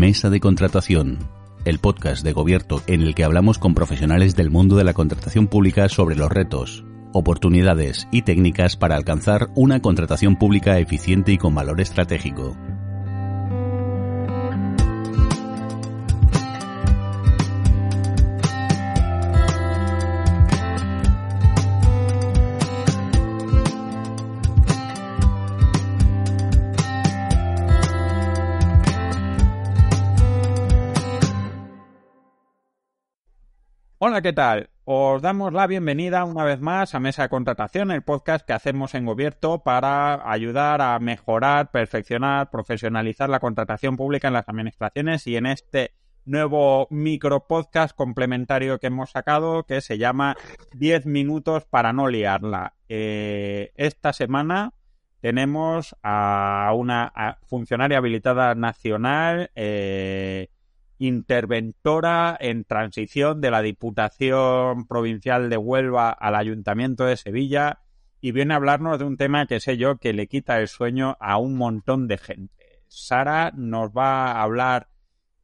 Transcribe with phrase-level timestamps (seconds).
[0.00, 1.18] Mesa de Contratación,
[1.66, 5.46] el podcast de Gobierto en el que hablamos con profesionales del mundo de la contratación
[5.46, 11.54] pública sobre los retos, oportunidades y técnicas para alcanzar una contratación pública eficiente y con
[11.54, 12.56] valor estratégico.
[34.02, 34.70] Hola, ¿qué tal?
[34.84, 38.94] Os damos la bienvenida una vez más a Mesa de Contratación, el podcast que hacemos
[38.94, 45.36] en Gobierto para ayudar a mejorar, perfeccionar, profesionalizar la contratación pública en las administraciones y
[45.36, 45.92] en este
[46.24, 50.34] nuevo micro podcast complementario que hemos sacado que se llama
[50.72, 52.76] 10 minutos para no liarla.
[52.88, 54.72] Eh, esta semana
[55.20, 60.48] tenemos a una funcionaria habilitada nacional eh,
[61.00, 67.80] interventora en transición de la Diputación Provincial de Huelva al Ayuntamiento de Sevilla
[68.20, 71.16] y viene a hablarnos de un tema que sé yo que le quita el sueño
[71.18, 72.82] a un montón de gente.
[72.86, 74.88] Sara nos va a hablar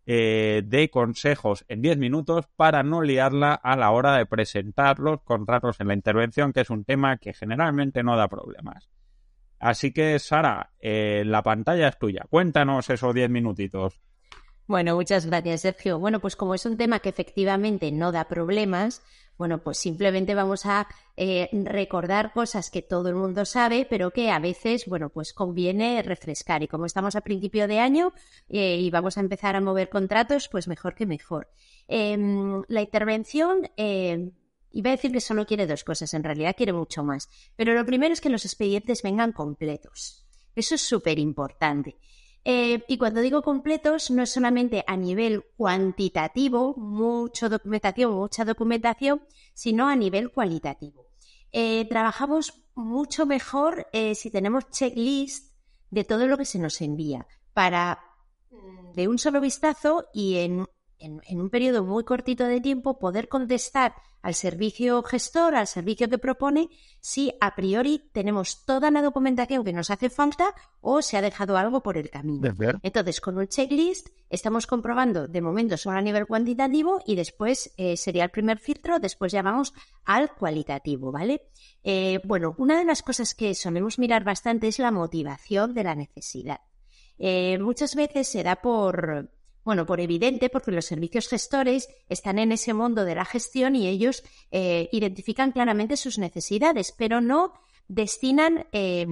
[0.04, 5.22] eh, de consejos en 10 minutos para no liarla a la hora de presentar los
[5.22, 8.90] contratos en la intervención, que es un tema que generalmente no da problemas.
[9.58, 12.26] Así que, Sara, eh, la pantalla es tuya.
[12.28, 14.02] Cuéntanos esos 10 minutitos.
[14.66, 16.00] Bueno, muchas gracias, Sergio.
[16.00, 19.00] Bueno, pues como es un tema que efectivamente no da problemas,
[19.38, 24.30] bueno, pues simplemente vamos a eh, recordar cosas que todo el mundo sabe, pero que
[24.30, 26.62] a veces, bueno, pues conviene refrescar.
[26.62, 28.12] Y como estamos a principio de año
[28.48, 31.48] eh, y vamos a empezar a mover contratos, pues mejor que mejor.
[31.86, 32.16] Eh,
[32.66, 37.28] la intervención, iba a decir que solo quiere dos cosas, en realidad quiere mucho más.
[37.54, 40.26] Pero lo primero es que los expedientes vengan completos.
[40.56, 41.96] Eso es súper importante.
[42.48, 49.20] Eh, y cuando digo completos, no es solamente a nivel cuantitativo, mucha documentación, mucha documentación,
[49.52, 51.08] sino a nivel cualitativo.
[51.50, 55.56] Eh, trabajamos mucho mejor eh, si tenemos checklist
[55.90, 57.98] de todo lo que se nos envía para
[58.52, 60.68] mm, de un solo vistazo y en
[60.98, 63.94] en, en, un periodo muy cortito de tiempo poder contestar
[64.26, 66.68] al servicio gestor, al servicio que propone,
[67.00, 71.56] si a priori tenemos toda la documentación que nos hace falta o se ha dejado
[71.56, 72.52] algo por el camino.
[72.82, 77.96] Entonces, con un checklist estamos comprobando de momento solo a nivel cuantitativo y después eh,
[77.96, 79.72] sería el primer filtro, después ya vamos
[80.04, 81.42] al cualitativo, ¿vale?
[81.84, 85.94] Eh, bueno, una de las cosas que solemos mirar bastante es la motivación de la
[85.94, 86.62] necesidad.
[87.18, 89.30] Eh, muchas veces se da por,
[89.66, 93.88] bueno, por evidente, porque los servicios gestores están en ese mundo de la gestión y
[93.88, 94.22] ellos
[94.52, 97.52] eh, identifican claramente sus necesidades, pero no
[97.88, 99.08] destinan eh,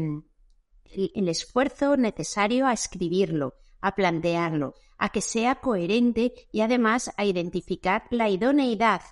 [0.85, 8.05] el esfuerzo necesario a escribirlo, a plantearlo, a que sea coherente y además a identificar
[8.11, 9.03] la idoneidad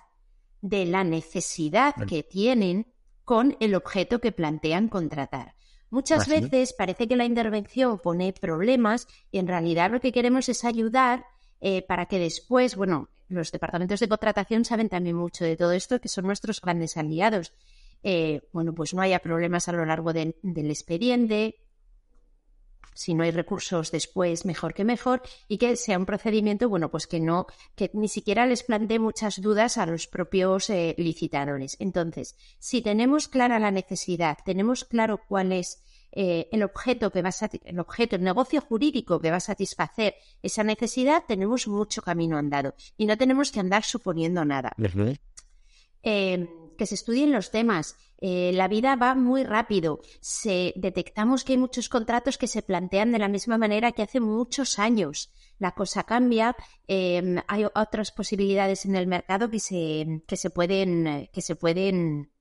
[0.61, 2.93] de la necesidad que tienen
[3.25, 5.55] con el objeto que plantean contratar.
[5.89, 10.63] Muchas veces parece que la intervención pone problemas y en realidad lo que queremos es
[10.63, 11.25] ayudar
[11.65, 16.01] eh, para que después, bueno, los departamentos de contratación saben también mucho de todo esto,
[16.01, 17.53] que son nuestros grandes aliados.
[18.03, 21.55] Eh, bueno, pues no haya problemas a lo largo del expediente,
[22.93, 27.07] si no hay recursos después, mejor que mejor, y que sea un procedimiento, bueno, pues
[27.07, 31.77] que no, que ni siquiera les plantee muchas dudas a los propios eh, licitadores.
[31.79, 35.81] Entonces, si tenemos clara la necesidad, tenemos claro cuál es
[36.15, 40.13] eh, el objeto que va a el objeto, el negocio jurídico que va a satisfacer
[40.43, 44.73] esa necesidad, tenemos mucho camino andado y no tenemos que andar suponiendo nada.
[46.03, 47.95] Eh, que se estudien los temas.
[48.19, 50.01] Eh, la vida va muy rápido.
[50.21, 54.19] Se, detectamos que hay muchos contratos que se plantean de la misma manera que hace
[54.19, 55.31] muchos años.
[55.59, 56.55] La cosa cambia,
[56.87, 62.31] em, hay otras posibilidades en el mercado que se, que se pueden, que se pueden,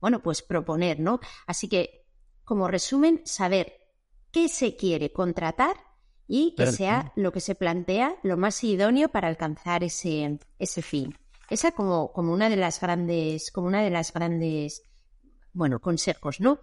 [0.00, 1.20] bueno, pues proponer, ¿no?
[1.46, 2.01] Así que,
[2.44, 3.72] como resumen, saber
[4.30, 5.76] qué se quiere contratar
[6.26, 11.16] y que sea lo que se plantea lo más idóneo para alcanzar ese, ese fin.
[11.50, 14.82] esa como, como una de las grandes, como una de las grandes,
[15.52, 16.60] bueno, consejos, ¿no?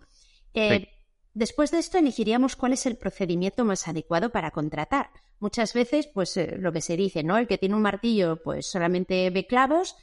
[0.53, 0.87] Eh,
[1.33, 5.11] después de esto elegiríamos cuál es el procedimiento más adecuado para contratar.
[5.39, 7.37] Muchas veces, pues eh, lo que se dice, ¿no?
[7.37, 9.95] El que tiene un martillo, pues solamente ve clavos,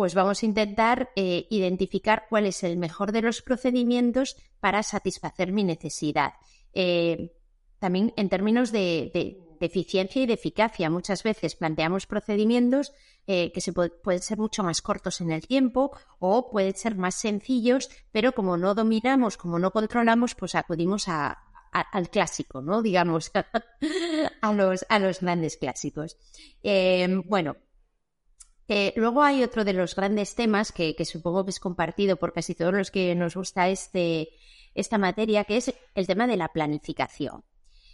[0.00, 5.52] pues vamos a intentar eh, identificar cuál es el mejor de los procedimientos para satisfacer
[5.52, 6.32] mi necesidad.
[6.72, 7.36] Eh,
[7.78, 12.94] también en términos de, eficiencia y de eficacia, muchas veces planteamos procedimientos
[13.26, 17.16] eh, que se pueden ser mucho más cortos en el tiempo o pueden ser más
[17.16, 22.80] sencillos, pero como no dominamos, como no controlamos, pues acudimos al clásico, ¿no?
[22.90, 26.16] Digamos, a, los, a los grandes clásicos.
[27.26, 27.56] bueno,
[28.72, 32.54] eh, luego hay otro de los grandes temas que, supongo que es compartido por casi
[32.54, 34.28] todos los que nos gusta este,
[34.76, 37.42] esta materia, que es el tema de la planificación.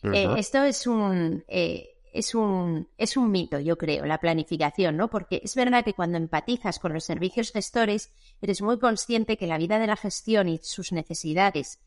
[0.03, 5.09] Eh, esto es un, eh, es, un, es un mito, yo creo, la planificación, ¿no?
[5.09, 8.13] Porque es verdad que cuando empatizas con los servicios gestores,
[8.43, 11.81] eres muy consciente que la vida de la gestión y sus necesidades,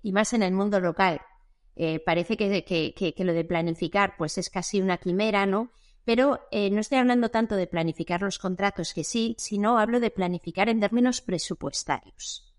[0.00, 1.22] y más en el mundo local,
[2.04, 5.72] parece que, que, lo de planificar pues es casi una quimera, ¿no?
[6.06, 10.12] Pero eh, no estoy hablando tanto de planificar los contratos, que sí, sino hablo de
[10.12, 12.54] planificar en términos presupuestarios.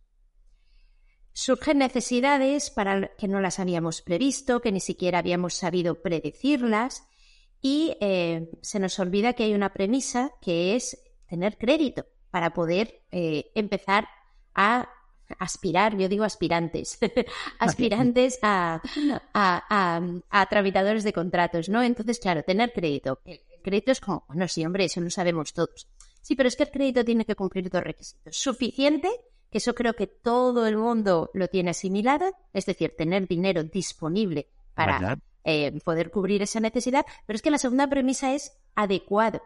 [1.32, 7.08] Surgen necesidades para que no las habíamos previsto, que ni siquiera habíamos sabido predecirlas,
[7.62, 13.02] y eh, se nos olvida que hay una premisa que es tener crédito para poder
[13.12, 14.10] eh, empezar
[14.56, 14.90] a
[15.40, 17.00] aspirar, yo digo aspirantes,
[17.60, 18.82] aspirantes a,
[19.34, 21.84] a, tramitadores de contratos, ¿no?
[21.84, 23.20] Entonces, claro, tener crédito.
[23.26, 25.88] El crédito es como, bueno, sí, hombre, eso lo sabemos todos.
[26.22, 28.36] Sí, pero es que el crédito tiene que cumplir dos requisitos.
[28.36, 29.10] Suficiente,
[29.50, 34.50] que eso creo que todo el mundo lo tiene asimilado, es decir, tener dinero disponible
[34.74, 39.42] para eh, poder cubrir esa necesidad, pero es que la segunda premisa es adecuado.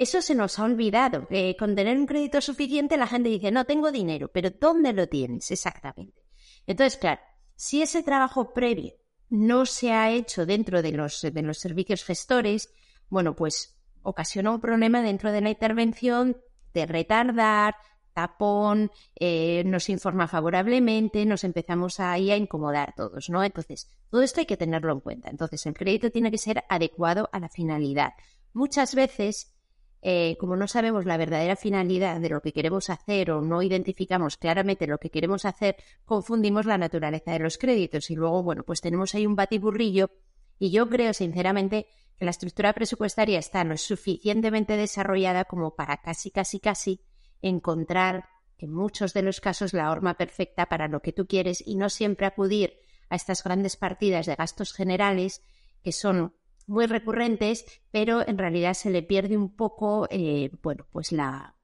[0.00, 1.26] Eso se nos ha olvidado.
[1.28, 5.10] Eh, con tener un crédito suficiente la gente dice, no tengo dinero, pero ¿dónde lo
[5.10, 6.22] tienes exactamente?
[6.66, 7.20] Entonces, claro,
[7.54, 8.94] si ese trabajo previo
[9.28, 12.72] no se ha hecho dentro de los, de los servicios gestores,
[13.10, 16.38] bueno, pues ocasiona un problema dentro de la intervención
[16.72, 17.74] de retardar,
[18.14, 23.44] tapón, eh, nos informa favorablemente, nos empezamos ahí a incomodar todos, ¿no?
[23.44, 25.28] Entonces, todo esto hay que tenerlo en cuenta.
[25.28, 28.14] Entonces, el crédito tiene que ser adecuado a la finalidad.
[28.54, 29.59] Muchas veces
[30.02, 34.36] eh, como no sabemos la verdadera finalidad de lo que queremos hacer o no identificamos
[34.36, 38.80] claramente lo que queremos hacer, confundimos la naturaleza de los créditos y luego, bueno, pues
[38.80, 40.10] tenemos ahí un batiburrillo
[40.58, 41.86] y yo creo sinceramente
[42.18, 47.00] que la estructura presupuestaria está no suficientemente desarrollada como para casi, casi, casi
[47.42, 51.76] encontrar en muchos de los casos la horma perfecta para lo que tú quieres y
[51.76, 52.74] no siempre acudir
[53.08, 55.42] a estas grandes partidas de gastos generales
[55.82, 56.34] que son
[56.70, 61.56] muy recurrentes, pero en realidad se le pierde un poco, eh, bueno, pues la,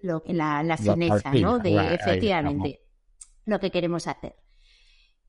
[0.00, 1.58] lo, la, la fineza, ¿no?
[1.58, 2.80] De efectivamente
[3.44, 4.34] lo que queremos hacer.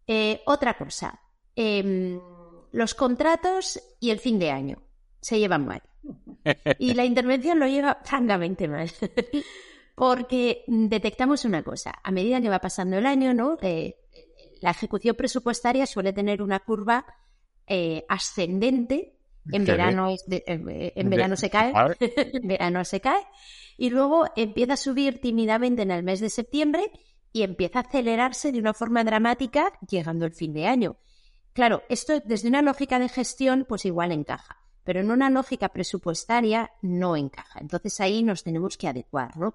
[0.08, 1.20] Eh, otra cosa,
[1.56, 2.22] em,
[2.72, 4.82] los contratos y el fin de año
[5.20, 5.84] se llevan mal.
[6.80, 8.90] Y la intervención lo lleva francamente mal.
[9.96, 13.58] Porque detectamos una cosa, a medida que va pasando el año, ¿no?
[13.62, 13.98] Eh,
[14.62, 17.06] la ejecución presupuestaria suele tener una curva
[17.68, 19.12] eh, ascendente.
[19.52, 23.22] En verano, eh, en verano se cae, en verano se cae,
[23.78, 26.92] y luego empieza a subir tímidamente en el mes de septiembre
[27.32, 30.98] y empieza a acelerarse de una forma dramática llegando el fin de año.
[31.54, 36.72] Claro, esto desde una lógica de gestión, pues igual encaja, pero en una lógica presupuestaria
[36.82, 37.60] no encaja.
[37.60, 39.54] Entonces ahí nos tenemos que adecuar, ¿no?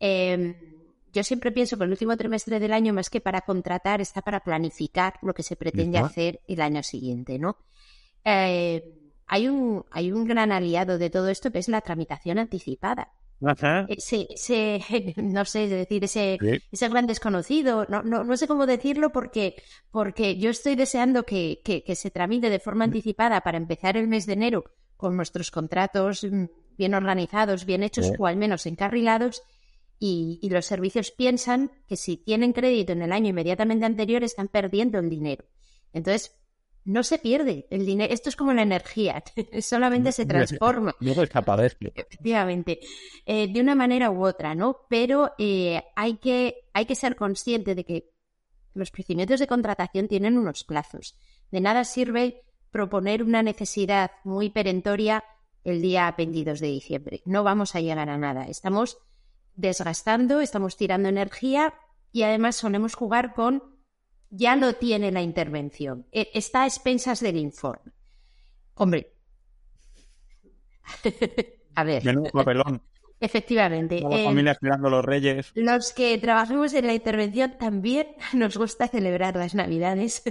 [0.00, 0.54] Em,
[1.12, 4.40] yo siempre pienso que el último trimestre del año, más que para contratar, está para
[4.40, 7.56] planificar lo que se pretende hacer el año siguiente, ¿no?
[8.24, 8.84] Eh,
[9.26, 13.12] hay, un, hay un gran aliado de todo esto que es la tramitación anticipada.
[13.88, 14.26] Ese,
[15.16, 16.38] no sé, es decir, ese,
[16.72, 19.54] ese gran desconocido, no, no, no, sé cómo decirlo porque,
[19.90, 24.26] porque yo estoy deseando que, que, se tramite de forma anticipada para empezar el mes
[24.26, 24.64] de enero
[24.96, 26.46] con nuestros contratos mm,
[26.76, 29.42] bien organizados, bien hechos o al menos encarrilados
[29.98, 34.98] y, los servicios piensan que si tienen crédito en el año inmediatamente anterior están perdiendo
[34.98, 35.44] el dinero.
[35.92, 36.36] Entonces,
[36.84, 38.12] no se pierde el dinero.
[38.12, 39.22] Esto es como la energía,
[39.60, 40.94] solamente se transforma.
[41.00, 41.14] No
[41.94, 42.80] Efectivamente,
[43.26, 44.86] eh, de una manera u otra, ¿no?
[44.88, 48.10] Pero eh, hay, que, hay que ser consciente de que
[48.74, 51.18] los procedimientos de contratación tienen unos plazos.
[51.50, 55.24] De nada sirve proponer una necesidad muy perentoria
[55.64, 57.22] el día 22 de diciembre.
[57.24, 58.44] No vamos a llegar a nada.
[58.44, 58.98] Estamos
[59.58, 61.74] desgastando, estamos tirando energía
[62.12, 63.76] y además solemos jugar con
[64.30, 67.92] ya lo tiene la intervención, e, está a expensas del informe.
[68.74, 69.14] Hombre,
[71.74, 72.04] a ver.
[72.04, 72.82] Menudo papelón.
[73.20, 74.00] Efectivamente.
[74.00, 75.50] La eh, familia esperando los reyes.
[75.56, 80.22] Los que trabajamos en la intervención también nos gusta celebrar las Navidades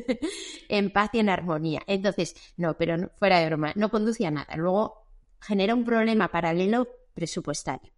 [0.70, 1.82] en paz y en armonía.
[1.86, 4.56] Entonces, no, pero no- fuera de broma, no conduce a nada.
[4.56, 5.06] Luego
[5.42, 7.97] genera un problema paralelo presupuestario.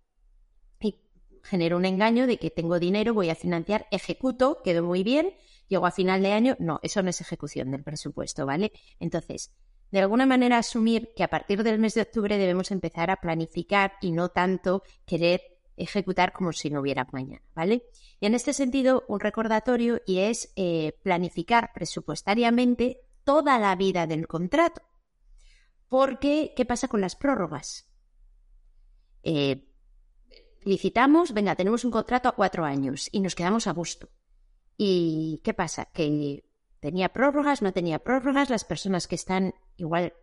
[1.50, 5.34] Y genera un engaño de que tengo dinero, voy a financiar, ejecuto, quedó muy bien,
[5.68, 6.56] llego a final de año.
[6.60, 8.72] No, eso no es ejecución del presupuesto, ¿vale?
[9.00, 9.52] Entonces,
[9.92, 13.94] de alguna manera asumir que a partir del mes de octubre debemos empezar a planificar
[14.02, 15.42] y no tanto querer
[15.78, 17.84] ejecutar como si no hubiera mañana, ¿vale?
[18.20, 24.28] Y en este sentido, un recordatorio y es eh, planificar presupuestariamente toda la vida del
[24.28, 24.82] contrato.
[25.88, 27.90] Porque, ¿qué pasa con las prórrogas?
[29.24, 29.69] Eh,
[30.64, 34.10] licitamos, venga, tenemos un contrato a cuatro años y nos quedamos a gusto.
[34.78, 35.86] ¿Y qué pasa?
[35.94, 36.44] Que
[36.80, 40.14] tenía prórrogas, no tenía prórrogas, las personas que están igual,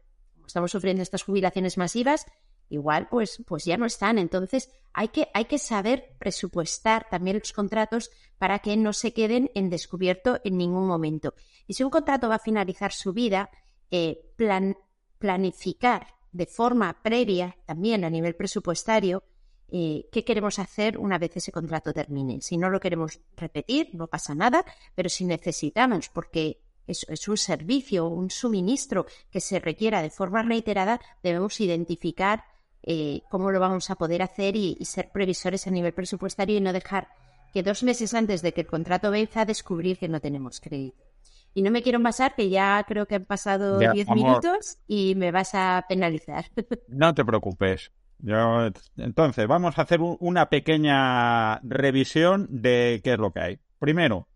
[0.47, 2.27] estamos sufriendo estas jubilaciones masivas,
[2.69, 4.19] igual pues, pues ya no están.
[4.19, 9.51] Entonces hay que, hay que saber presupuestar también los contratos para que no se queden
[9.55, 11.35] en descubierto en ningún momento.
[11.67, 13.51] Y si un contrato va a finalizar su vida,
[13.91, 14.77] eh, plan-
[15.19, 19.23] planificar de forma previa, también a nivel presupuestario,
[19.69, 22.41] eh, qué queremos hacer una vez ese contrato termine.
[22.41, 27.37] Si no lo queremos repetir, no pasa nada, pero si necesitamos, porque es, es un
[27.37, 32.45] servicio, un suministro que se requiera de forma reiterada, debemos identificar
[32.83, 36.61] eh, cómo lo vamos a poder hacer y, y ser previsores a nivel presupuestario y
[36.61, 37.09] no dejar
[37.53, 41.03] que dos meses antes de que el contrato venza descubrir que no tenemos crédito.
[41.55, 44.17] Y no me quiero pasar, que ya creo que han pasado Ya, 10 amor.
[44.25, 46.45] minutos y me vas a penalizar.
[46.89, 47.91] No te preocupes.
[48.19, 53.59] Yo, entonces, vamos a hacer un- una pequeña revisión de qué es lo que hay.
[53.79, 54.29] Primero,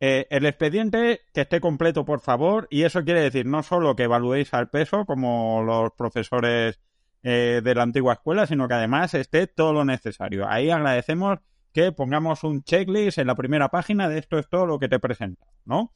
[0.00, 4.04] eh, el expediente que esté completo, por favor, y eso quiere decir no solo que
[4.04, 6.80] evaluéis al peso, como los profesores
[7.22, 10.48] eh, de la antigua escuela, sino que además esté todo lo necesario.
[10.48, 11.38] Ahí agradecemos
[11.72, 14.98] que pongamos un checklist en la primera página de esto es todo lo que te
[14.98, 15.92] presenta, ¿no?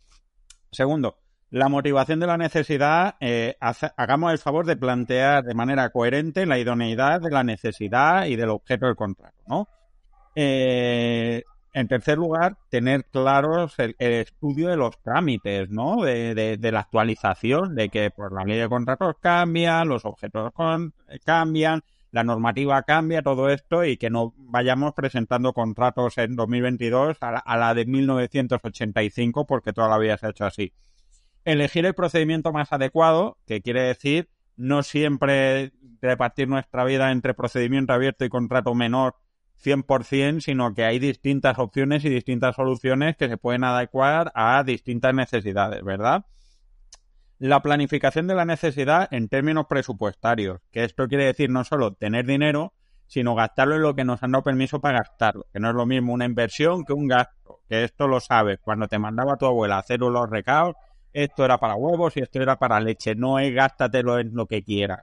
[0.71, 1.19] Segundo,
[1.51, 6.45] la motivación de la necesidad, eh, hace- hagamos el favor de plantear de manera coherente
[6.47, 9.69] la idoneidad de la necesidad y del objeto del contrato, ¿no?
[10.35, 16.03] Eh, en tercer lugar, tener claros el, el estudio de los trámites, ¿no?
[16.03, 21.83] De, la actualización, de que pues, la ley de contratos cambia, los objetos con- cambian,
[22.13, 27.39] la normativa cambia, todo esto, y que no vayamos presentando contratos en 2022 a la,
[27.39, 30.73] a la de 1985, porque toda la vida se ha hecho así
[31.47, 35.73] elegir el procedimiento más adecuado, que quiere decir no siempre
[36.03, 39.15] repartir nuestra vida entre procedimiento abierto y contrato menor
[39.65, 45.15] 100%, sino que hay distintas opciones y distintas soluciones que se pueden adecuar a distintas
[45.15, 46.27] necesidades, ¿verdad?
[47.39, 52.27] La planificación de la necesidad en términos presupuestarios, que esto quiere decir no solo tener
[52.27, 52.75] dinero,
[53.07, 55.87] sino gastarlo en lo que nos han dado permiso para gastarlo, que no es lo
[55.87, 59.77] mismo una inversión que un gasto, que esto lo sabes, cuando te mandaba tu abuela
[59.77, 60.75] a hacer los recados,
[61.17, 64.63] esto era para huevos y esto era para leche, no es gástatelo en lo que
[64.63, 65.03] quieras.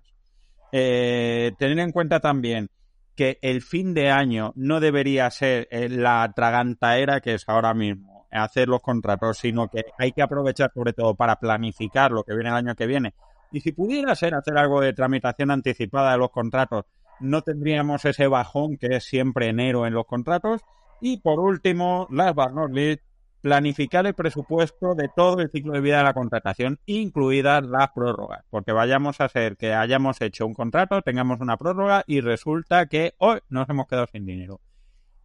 [0.72, 2.70] Eh, tener en cuenta también
[3.16, 8.28] que el fin de año no debería ser eh, la tragantaera que es ahora mismo,
[8.32, 12.50] hacer los contratos, sino que hay que aprovechar sobre todo para planificar lo que viene
[12.50, 13.16] el año que viene.
[13.52, 16.86] Y si pudiera ser hacer algo de tramitación anticipada de los contratos,
[17.20, 20.62] no tendríamos ese bajón que es siempre enero en los contratos.
[21.02, 22.52] Y por último, last but
[23.44, 28.46] planificar el presupuesto de todo el ciclo de vida de la contratación, incluidas las prórrogas,
[28.50, 33.14] porque vayamos a ser que hayamos hecho un contrato, tengamos una prórroga y resulta que
[33.18, 34.62] hoy nos hemos quedado sin dinero.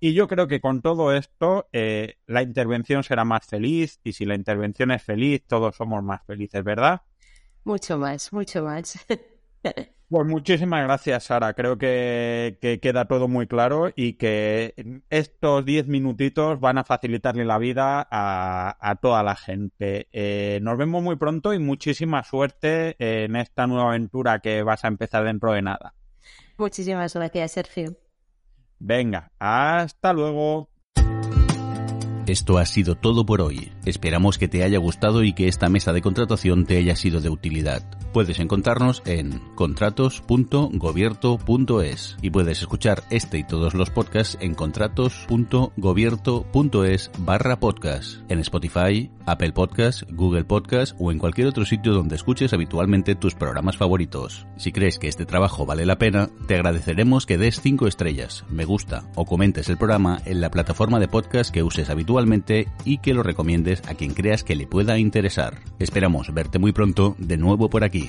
[0.01, 4.25] Y yo creo que con todo esto eh, la intervención será más feliz y si
[4.25, 7.03] la intervención es feliz, todos somos más felices, ¿verdad?
[7.69, 8.99] mucho más, mucho más.
[10.09, 11.53] Pues muchísimas gracias, Sara.
[11.53, 17.45] Creo que, que queda todo muy claro y que estos 10 minutitos van a facilitarle
[17.45, 20.09] la vida a, a toda la gente.
[20.12, 24.88] Eh, nos vemos muy pronto y muchísima suerte en esta nueva aventura que vas a
[24.88, 25.95] empezar dentro de nada.
[26.57, 27.95] Muchísimas gracias, Sergio.
[28.79, 30.71] Venga, hasta luego.
[32.29, 33.73] Esto ha sido todo por hoy.
[33.87, 37.31] Esperamos que te haya gustado y que esta mesa de contratación te haya sido de
[37.31, 37.83] utilidad.
[38.13, 47.61] Puedes encontrarnos en contratos.gobierto.es y puedes escuchar este y todos los podcasts en contratos.gobierto.es barra
[47.61, 53.15] podcast en Spotify, Apple Podcasts, Google Podcasts o en cualquier otro sitio donde escuches habitualmente
[53.15, 54.47] tus programas favoritos.
[54.59, 58.67] Si crees que este trabajo vale la pena, te agradeceremos que des 5 estrellas, me
[58.67, 62.18] gusta o comentes el programa en la plataforma de podcast que uses habitualmente
[62.85, 65.59] y que lo recomiendes a quien creas que le pueda interesar.
[65.79, 68.09] Esperamos verte muy pronto de nuevo por aquí.